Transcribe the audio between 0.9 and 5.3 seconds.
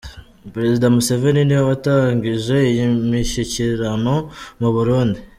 Museveni niwe watangije iyi mishyikirano mu Burundi